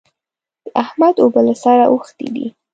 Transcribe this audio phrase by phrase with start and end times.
[0.63, 2.47] د احمد اوبه له سره اوښتې دي.